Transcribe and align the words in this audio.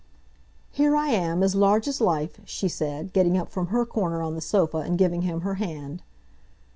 "Here 0.71 0.95
I 0.95 1.09
am, 1.09 1.43
as 1.43 1.53
large 1.53 1.87
as 1.87 2.01
life," 2.01 2.39
she 2.45 2.67
said, 2.67 3.13
getting 3.13 3.37
up 3.37 3.51
from 3.51 3.67
her 3.67 3.85
corner 3.85 4.23
on 4.23 4.33
the 4.33 4.41
sofa 4.41 4.77
and 4.79 4.97
giving 4.97 5.21
him 5.21 5.41
her 5.41 5.53
hand. 5.61 6.01